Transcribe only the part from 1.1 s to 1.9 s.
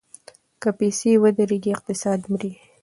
ودریږي